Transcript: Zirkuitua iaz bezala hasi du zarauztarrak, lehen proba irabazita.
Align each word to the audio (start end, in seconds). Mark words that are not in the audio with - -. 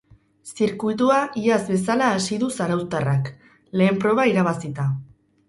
Zirkuitua 0.51 1.17
iaz 1.41 1.59
bezala 1.67 2.07
hasi 2.15 2.39
du 2.45 2.49
zarauztarrak, 2.57 3.31
lehen 3.83 4.03
proba 4.07 4.27
irabazita. 4.35 4.89